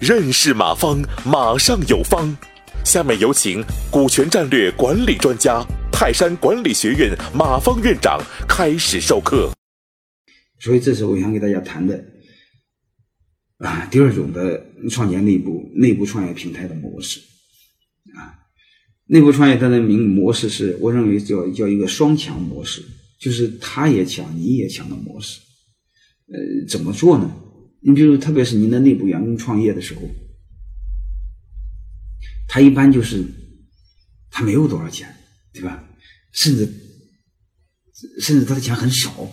[0.00, 2.36] 认识马方，马上有方。
[2.84, 9.52] 下面有请股权战略管理专家、泰山管理学院马方院长开始授课。
[10.58, 12.04] 所以，这是我想给大家谈的
[13.58, 17.20] 啊，第二种的创建内部内部创业平台的模式
[18.16, 18.34] 啊。
[19.06, 22.82] 内部创业它的名模式是我认为叫叫一个双强模式，
[23.20, 25.40] 就是他也强，你也强的模式。
[26.28, 27.34] 呃，怎么做呢？
[27.80, 30.02] 你比如，特别是您的内部员工创业的时候。
[32.48, 33.24] 他一般就是
[34.30, 35.14] 他没有多少钱，
[35.52, 35.88] 对吧？
[36.32, 36.68] 甚至
[38.20, 39.26] 甚至他的钱很少，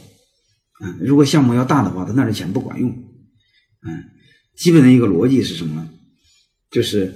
[0.81, 4.03] 嗯，如果项目要大的话，他那的钱不管用，嗯，
[4.55, 5.89] 基本的一个逻辑是什么呢？
[6.71, 7.13] 就是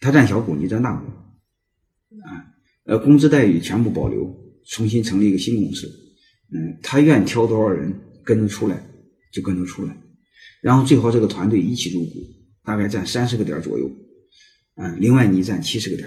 [0.00, 1.06] 他占小股，你占大股，
[2.24, 2.44] 啊，
[2.84, 4.34] 呃，工资待遇全部保留，
[4.66, 5.86] 重新成立一个新公司，
[6.52, 7.94] 嗯，他愿挑多少人
[8.28, 8.86] 跟着出来
[9.32, 9.96] 就跟着出来，
[10.60, 12.26] 然后最好这个团队一起入股，
[12.62, 13.90] 大概占三十个点左右。
[14.74, 16.06] 嗯，另外你占七十个点，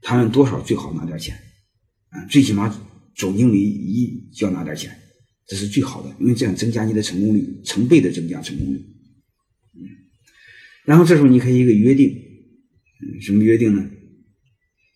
[0.00, 1.36] 他们多少最好拿点钱，
[2.08, 2.74] 啊，最起码
[3.14, 4.90] 总经理一就要拿点钱，
[5.46, 8.78] 这是最好的，因为这样增加你的成功率，成倍的增加成功率。
[9.74, 9.84] 嗯，
[10.86, 13.86] 然后这时候你可以一个约定，嗯，什么约定呢？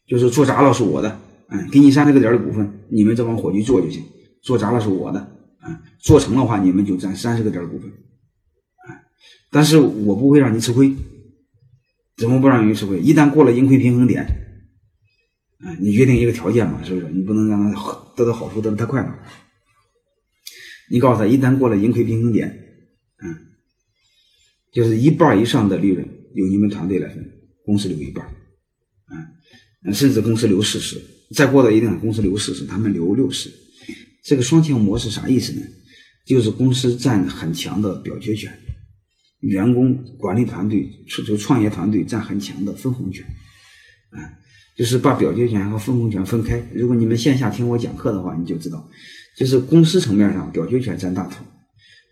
[0.09, 1.21] 就是做砸了是我的，
[1.51, 4.03] 嗯，给你三十个点的股份，你们这帮伙计做就行，
[4.43, 9.01] 做砸了是我的，啊，做成的话你们就占三十个点股份，啊，
[9.51, 10.95] 但是我不会让你吃亏。
[12.15, 13.01] 怎么不让人吃亏？
[13.01, 14.23] 一旦过了盈亏平衡点，
[15.59, 17.09] 啊，你约定一个条件嘛，是不是？
[17.09, 17.81] 你不能让他
[18.15, 19.19] 得到好处得的太快了。
[20.91, 22.49] 你告诉他，一旦过了盈亏平衡点，
[23.25, 23.35] 嗯，
[24.73, 27.25] 就是一半以上的利润由你们团队来分，
[27.65, 28.25] 公司留一半，
[29.85, 31.03] 嗯，甚至公司留四十，
[31.35, 33.51] 再过到一定公司留四十，他们留六十。
[34.23, 35.63] 这个双强模式啥意思呢？
[36.25, 38.53] 就是公司占很强的表决权。
[39.41, 40.89] 员工管理团队、
[41.27, 43.27] 就创业团队占很强的分红权，
[44.11, 44.23] 啊，
[44.77, 46.63] 就是把表决权和分红权分开。
[46.73, 48.89] 如果你们线下听我讲课的话，你就知道，
[49.37, 51.45] 就是公司层面上表决权占大头，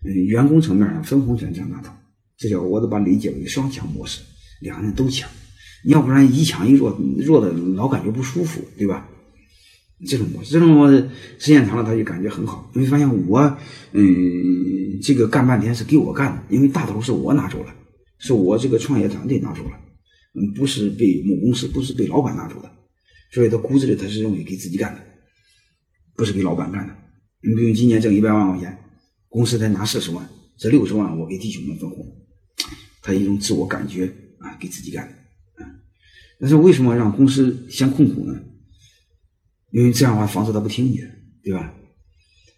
[0.03, 1.93] 嗯，员工层面上分红权占大头。
[2.37, 4.19] 这叫我都把理解为双强模式，
[4.59, 5.29] 两人都强，
[5.85, 9.07] 要不然一强一弱，弱的老感觉不舒服，对吧？
[10.07, 12.69] 这种模式，这种模式时间长了，他就感觉很好。
[12.73, 13.39] 你会发现我，
[13.91, 14.03] 嗯，
[15.01, 17.73] 这个干半天是给我干的，因为大头是我拿走了，
[18.17, 19.71] 是我这个创业团队拿走了，
[20.33, 22.71] 嗯，不是被母公司，不是被老板拿走的，
[23.31, 25.01] 所以他骨子里他是认为给自己干的，
[26.15, 26.95] 不是给老板干的。
[27.43, 28.77] 你比如今年挣一百万块钱，
[29.29, 32.05] 公司才拿四十万，这六十万我给弟兄们分红，
[33.03, 34.05] 他一种自我感觉
[34.39, 35.69] 啊，给自己干的，啊，
[36.39, 38.35] 但是为什么让公司先控股呢？
[39.71, 41.07] 因为这样的话，房子他不听你的，
[41.43, 41.73] 对吧？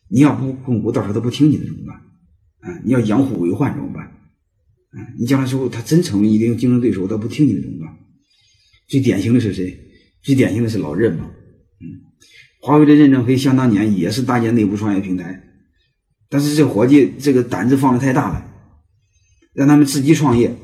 [0.10, 1.96] 你要不控股，到时候他不听你的怎么办？
[2.60, 4.04] 啊，你要养虎为患怎么办？
[4.06, 7.96] 啊，你将来之后他真成为一定竞争对手，他不听你的怎么办？
[8.88, 9.80] 最典型的是谁？
[10.22, 11.32] 最典型的是老任嘛。
[11.82, 11.86] 嗯，
[12.62, 15.44] 华为的任正非想当年也是搭建内部创业平台，
[16.30, 18.46] 但是这伙计这个胆子放的太大了，
[19.54, 20.56] 让他们自己创业，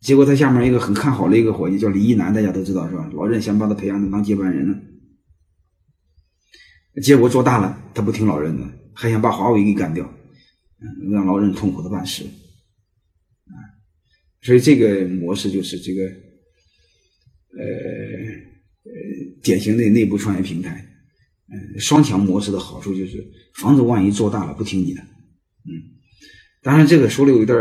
[0.00, 3.08] 结果他下面一个很看好的一个伙计叫李一男，大家都知道是吧？
[3.14, 4.74] 老任想把他培养成当接班人呢。
[7.02, 8.62] 结果做大了，他不听老任的，
[8.92, 10.04] 还想把华为给干掉，
[10.80, 12.24] 嗯，让老任痛苦的半死，
[13.46, 13.54] 啊，
[14.42, 16.02] 所以这个模式就是这个，
[17.56, 17.64] 呃
[18.84, 18.92] 呃，
[19.42, 20.86] 典型的内部创业平台，
[21.48, 23.24] 嗯，双强模式的好处就是
[23.56, 25.70] 房子万一做大了不听你的，嗯，
[26.62, 27.56] 当然这个说的有点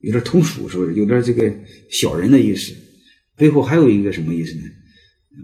[0.00, 1.52] 有点通俗，是不是有点这个
[1.90, 2.72] 小人的意思？
[3.36, 4.62] 背后还有一个什么意思呢？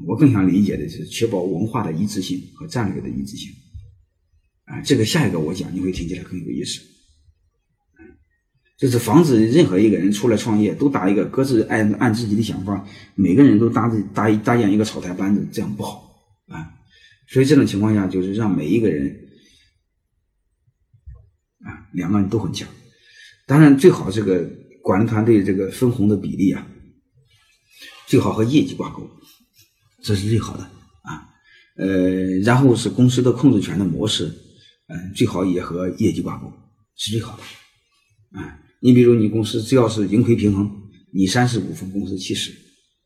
[0.06, 3.50] 我更想理解的是确保文化的一致性和战略的一致性，
[4.64, 6.80] 啊，这个下一个我讲你会听起来更有意思，
[8.76, 16.12] 就是防止任何一个人出来创业都搭一个各自按按自己的想法，每个人都搭搭搭建一个草台班子，这样不好
[16.48, 16.74] 啊。
[17.28, 19.28] 所以这种情况下就是让每一个人
[21.60, 22.68] 啊两个人都很强，
[23.46, 24.50] 当然最好这个
[24.82, 26.66] 管理团队这个分红的比例啊，
[28.06, 29.08] 最好和业绩挂钩。
[30.04, 31.32] 这是最好的啊，
[31.78, 34.26] 呃，然后是公司的控制权的模式，
[34.88, 36.52] 嗯，最好也和业绩挂钩，
[36.94, 38.60] 是最好的啊。
[38.80, 40.70] 你比如你公司只要是盈亏平衡，
[41.10, 42.50] 你三十股份，公司七十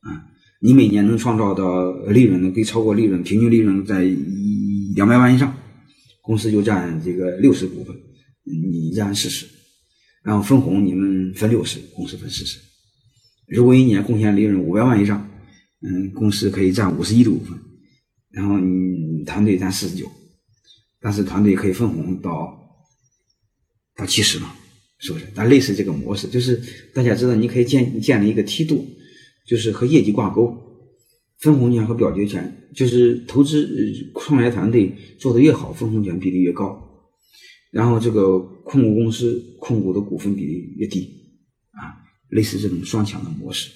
[0.01, 0.27] 啊，
[0.61, 5.57] 你每年能创造的利润呢，可以超过利润，平均利润在一两百万以上，
[6.21, 7.95] 公司就占这个六十股份，
[8.43, 9.47] 你占四十，
[10.25, 12.59] 然后分红你们分六十，公司分四十。
[13.47, 15.25] 如果一年贡献利润五百万以上。
[15.81, 17.59] 嗯，公司可以占五十一的股份，
[18.31, 20.11] 然后你团队占四十九，
[21.01, 22.59] 但是团队可以分红到
[23.95, 24.53] 到七十嘛，
[24.99, 25.27] 是不是？
[25.35, 26.61] 但类似这个模式，就是
[26.93, 28.85] 大家知道，你可以建建立一个梯度，
[29.47, 30.57] 就是和业绩挂钩，
[31.39, 33.69] 分红权和表决权，就是投资
[34.15, 36.77] 创业团队做的越好，分红权比例越高，
[37.71, 41.09] 然后这个控股公司控股的股份比例越低，
[41.71, 43.71] 啊，类似这种双强的模式，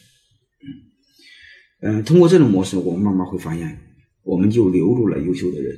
[1.83, 3.79] 嗯，通过这种模式，我们慢慢会发现，
[4.23, 5.77] 我们就留住了优秀的人，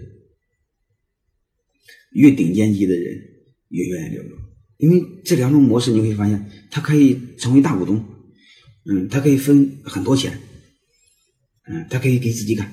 [2.12, 3.30] 越顶尖级的人。
[3.70, 4.36] 越愿意留住，
[4.76, 8.04] 因为这两种模式，你会发现，他可以成为大股东，
[8.84, 10.38] 嗯，他可以分很多钱，
[11.66, 12.72] 嗯，他可以给自己干，